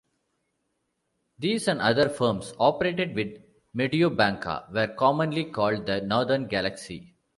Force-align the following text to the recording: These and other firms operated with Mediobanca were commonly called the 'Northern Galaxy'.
These 1.37 1.67
and 1.67 1.79
other 1.79 2.09
firms 2.09 2.55
operated 2.59 3.13
with 3.13 3.39
Mediobanca 3.77 4.73
were 4.73 4.87
commonly 4.97 5.45
called 5.45 5.85
the 5.85 6.01
'Northern 6.01 6.47
Galaxy'. 6.47 7.13